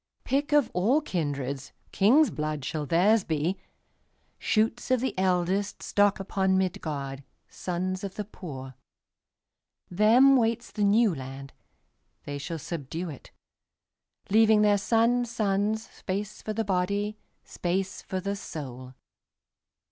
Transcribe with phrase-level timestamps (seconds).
[0.23, 3.59] Pick of all kindreds, King's blood shall theirs be,
[4.39, 8.73] Shoots of the eldestStock upon Midgard, Sons of the poor.
[9.91, 11.53] Them waits the New Land;
[12.23, 13.29] They shall subdue it,
[14.31, 18.95] Leaving their sons' sonsSpace for the body, Space for the soul.